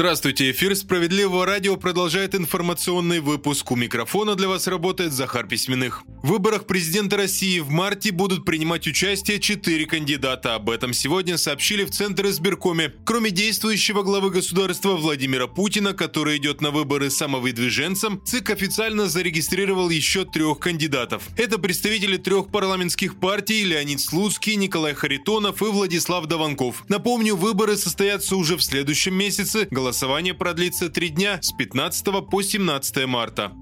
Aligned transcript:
Здравствуйте, 0.00 0.50
эфир 0.50 0.74
«Справедливого 0.76 1.44
радио» 1.44 1.76
продолжает 1.76 2.34
информационный 2.34 3.20
выпуск. 3.20 3.70
У 3.70 3.76
микрофона 3.76 4.34
для 4.34 4.48
вас 4.48 4.66
работает 4.66 5.12
Захар 5.12 5.46
Письменных. 5.46 6.04
В 6.22 6.28
выборах 6.28 6.66
президента 6.66 7.18
России 7.18 7.58
в 7.60 7.68
марте 7.68 8.10
будут 8.10 8.46
принимать 8.46 8.86
участие 8.86 9.38
четыре 9.40 9.84
кандидата. 9.84 10.54
Об 10.54 10.70
этом 10.70 10.94
сегодня 10.94 11.36
сообщили 11.36 11.84
в 11.84 11.90
Центр 11.90 12.28
избиркоме. 12.28 12.94
Кроме 13.04 13.30
действующего 13.30 14.02
главы 14.02 14.30
государства 14.30 14.96
Владимира 14.96 15.46
Путина, 15.46 15.92
который 15.92 16.38
идет 16.38 16.62
на 16.62 16.70
выборы 16.70 17.10
самовыдвиженцем, 17.10 18.22
ЦИК 18.24 18.50
официально 18.50 19.06
зарегистрировал 19.06 19.90
еще 19.90 20.24
трех 20.24 20.60
кандидатов. 20.60 21.24
Это 21.36 21.58
представители 21.58 22.16
трех 22.16 22.50
парламентских 22.50 23.20
партий 23.20 23.64
Леонид 23.64 24.00
Слуцкий, 24.00 24.56
Николай 24.56 24.94
Харитонов 24.94 25.60
и 25.60 25.66
Владислав 25.66 26.24
Даванков. 26.24 26.84
Напомню, 26.88 27.36
выборы 27.36 27.76
состоятся 27.76 28.36
уже 28.36 28.56
в 28.56 28.62
следующем 28.62 29.14
месяце. 29.14 29.68
Голосование 29.70 29.89
продлится 30.34 30.88
три 30.88 31.08
дня 31.08 31.38
с 31.42 31.52
15 31.52 32.28
по 32.28 32.42
17 32.42 33.06
марта. 33.06 33.52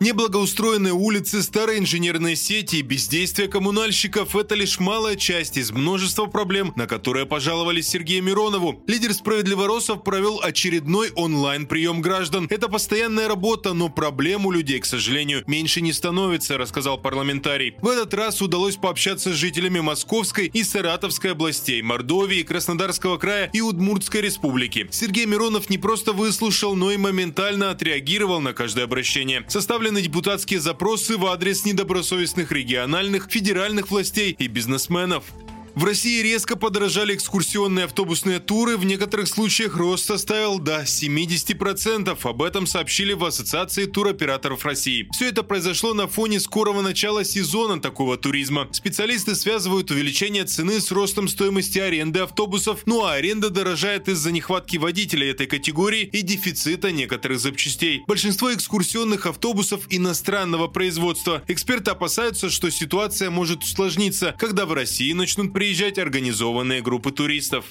Неблагоустроенные 0.00 0.94
улицы, 0.94 1.42
старые 1.42 1.78
инженерные 1.78 2.34
сети 2.34 2.76
и 2.76 2.82
бездействие 2.82 3.48
коммунальщиков– 3.48 4.34
это 4.34 4.54
лишь 4.54 4.80
малая 4.80 5.14
часть 5.14 5.58
из 5.58 5.72
множества 5.72 6.24
проблем, 6.24 6.72
на 6.74 6.86
которые 6.86 7.26
пожаловали 7.26 7.82
Сергею 7.82 8.22
Миронову. 8.24 8.82
Лидер 8.86 9.12
«Справедливоросов» 9.12 10.02
провел 10.02 10.40
очередной 10.42 11.10
онлайн-прием 11.10 12.00
граждан. 12.00 12.46
Это 12.48 12.68
постоянная 12.68 13.28
работа, 13.28 13.74
но 13.74 13.90
проблем 13.90 14.46
у 14.46 14.50
людей, 14.50 14.80
к 14.80 14.86
сожалению, 14.86 15.44
меньше 15.46 15.82
не 15.82 15.92
становится, 15.92 16.56
рассказал 16.56 16.96
парламентарий. 16.96 17.74
В 17.82 17.88
этот 17.88 18.14
раз 18.14 18.40
удалось 18.40 18.76
пообщаться 18.76 19.34
с 19.34 19.36
жителями 19.36 19.80
Московской 19.80 20.46
и 20.46 20.64
Саратовской 20.64 21.32
областей, 21.32 21.82
Мордовии, 21.82 22.42
Краснодарского 22.42 23.18
края 23.18 23.50
и 23.52 23.60
Удмуртской 23.60 24.22
республики. 24.22 24.88
Сергей 24.90 25.26
Миронов 25.26 25.68
не 25.68 25.76
просто 25.76 26.14
выслушал, 26.14 26.74
но 26.74 26.90
и 26.90 26.96
моментально 26.96 27.70
отреагировал 27.70 28.40
на 28.40 28.54
каждое 28.54 28.84
обращение. 28.84 29.44
Составлен 29.46 29.89
направлены 29.90 30.02
депутатские 30.02 30.60
запросы 30.60 31.16
в 31.16 31.26
адрес 31.26 31.64
недобросовестных 31.64 32.52
региональных, 32.52 33.28
федеральных 33.28 33.90
властей 33.90 34.30
и 34.38 34.46
бизнесменов. 34.46 35.24
В 35.74 35.84
России 35.84 36.20
резко 36.20 36.56
подорожали 36.56 37.14
экскурсионные 37.14 37.84
автобусные 37.84 38.40
туры, 38.40 38.76
в 38.76 38.84
некоторых 38.84 39.28
случаях 39.28 39.76
рост 39.76 40.04
составил 40.04 40.58
до 40.58 40.82
70%. 40.82 42.18
Об 42.22 42.42
этом 42.42 42.66
сообщили 42.66 43.12
в 43.12 43.24
Ассоциации 43.24 43.84
туроператоров 43.84 44.64
России. 44.64 45.08
Все 45.12 45.28
это 45.28 45.42
произошло 45.42 45.94
на 45.94 46.08
фоне 46.08 46.40
скорого 46.40 46.82
начала 46.82 47.24
сезона 47.24 47.80
такого 47.80 48.16
туризма. 48.16 48.68
Специалисты 48.72 49.34
связывают 49.34 49.90
увеличение 49.90 50.44
цены 50.44 50.80
с 50.80 50.90
ростом 50.90 51.28
стоимости 51.28 51.78
аренды 51.78 52.20
автобусов, 52.20 52.80
ну 52.86 53.04
а 53.04 53.12
аренда 53.12 53.48
дорожает 53.50 54.08
из-за 54.08 54.32
нехватки 54.32 54.76
водителей 54.76 55.30
этой 55.30 55.46
категории 55.46 56.02
и 56.02 56.22
дефицита 56.22 56.90
некоторых 56.90 57.38
запчастей. 57.38 58.02
Большинство 58.08 58.52
экскурсионных 58.52 59.26
автобусов 59.26 59.82
иностранного 59.88 60.66
производства. 60.66 61.42
Эксперты 61.46 61.92
опасаются, 61.92 62.50
что 62.50 62.70
ситуация 62.70 63.30
может 63.30 63.62
усложниться, 63.62 64.34
когда 64.38 64.66
в 64.66 64.72
России 64.72 65.12
начнут 65.12 65.52
приезжать 65.60 65.98
организованные 65.98 66.80
группы 66.80 67.12
туристов. 67.12 67.66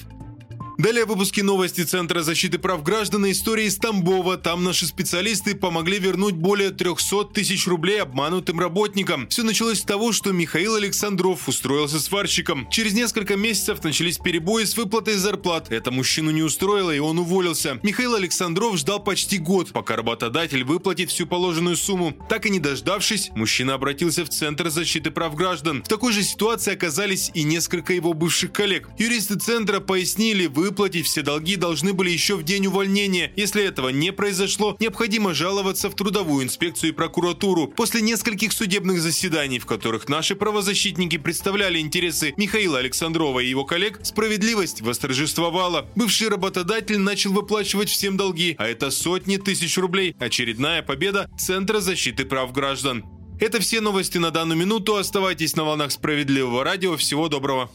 Далее 0.80 1.04
в 1.04 1.08
выпуске 1.08 1.42
новости 1.42 1.82
Центра 1.82 2.22
защиты 2.22 2.58
прав 2.58 2.82
граждан 2.82 3.26
и 3.26 3.32
истории 3.32 3.66
из 3.66 3.76
Тамбова. 3.76 4.38
Там 4.38 4.64
наши 4.64 4.86
специалисты 4.86 5.54
помогли 5.54 5.98
вернуть 5.98 6.36
более 6.36 6.70
300 6.70 7.34
тысяч 7.34 7.66
рублей 7.66 8.00
обманутым 8.00 8.58
работникам. 8.58 9.28
Все 9.28 9.42
началось 9.42 9.80
с 9.80 9.82
того, 9.82 10.12
что 10.12 10.32
Михаил 10.32 10.76
Александров 10.76 11.46
устроился 11.46 12.00
сварщиком. 12.00 12.66
Через 12.70 12.94
несколько 12.94 13.36
месяцев 13.36 13.84
начались 13.84 14.16
перебои 14.16 14.64
с 14.64 14.74
выплатой 14.74 15.16
зарплат. 15.16 15.70
Это 15.70 15.90
мужчину 15.90 16.30
не 16.30 16.42
устроило, 16.42 16.92
и 16.92 16.98
он 16.98 17.18
уволился. 17.18 17.78
Михаил 17.82 18.14
Александров 18.14 18.78
ждал 18.78 19.04
почти 19.04 19.36
год, 19.36 19.72
пока 19.72 19.96
работодатель 19.96 20.64
выплатит 20.64 21.10
всю 21.10 21.26
положенную 21.26 21.76
сумму. 21.76 22.16
Так 22.30 22.46
и 22.46 22.50
не 22.50 22.58
дождавшись, 22.58 23.28
мужчина 23.34 23.74
обратился 23.74 24.24
в 24.24 24.30
Центр 24.30 24.70
защиты 24.70 25.10
прав 25.10 25.34
граждан. 25.34 25.82
В 25.82 25.88
такой 25.88 26.14
же 26.14 26.22
ситуации 26.22 26.72
оказались 26.72 27.30
и 27.34 27.42
несколько 27.42 27.92
его 27.92 28.14
бывших 28.14 28.50
коллег. 28.52 28.88
Юристы 28.96 29.38
Центра 29.38 29.80
пояснили, 29.80 30.46
вы 30.46 30.69
выплатить 30.70 31.06
все 31.06 31.22
долги 31.22 31.56
должны 31.56 31.92
были 31.92 32.10
еще 32.10 32.36
в 32.36 32.44
день 32.44 32.68
увольнения. 32.68 33.32
Если 33.34 33.64
этого 33.64 33.88
не 33.88 34.12
произошло, 34.12 34.76
необходимо 34.78 35.34
жаловаться 35.34 35.90
в 35.90 35.96
трудовую 35.96 36.44
инспекцию 36.44 36.90
и 36.90 36.94
прокуратуру. 36.94 37.66
После 37.66 38.00
нескольких 38.00 38.52
судебных 38.52 39.00
заседаний, 39.00 39.58
в 39.58 39.66
которых 39.66 40.08
наши 40.08 40.36
правозащитники 40.36 41.18
представляли 41.18 41.80
интересы 41.80 42.34
Михаила 42.36 42.78
Александрова 42.78 43.40
и 43.40 43.48
его 43.48 43.64
коллег, 43.64 43.98
справедливость 44.04 44.80
восторжествовала. 44.80 45.88
Бывший 45.96 46.28
работодатель 46.28 46.98
начал 46.98 47.32
выплачивать 47.32 47.88
всем 47.88 48.16
долги, 48.16 48.54
а 48.56 48.68
это 48.68 48.92
сотни 48.92 49.38
тысяч 49.38 49.76
рублей. 49.76 50.14
Очередная 50.20 50.82
победа 50.82 51.28
Центра 51.36 51.80
защиты 51.80 52.24
прав 52.24 52.52
граждан. 52.52 53.04
Это 53.40 53.58
все 53.58 53.80
новости 53.80 54.18
на 54.18 54.30
данную 54.30 54.58
минуту. 54.58 54.96
Оставайтесь 54.96 55.56
на 55.56 55.64
волнах 55.64 55.90
справедливого 55.90 56.62
радио. 56.62 56.96
Всего 56.96 57.28
доброго. 57.28 57.70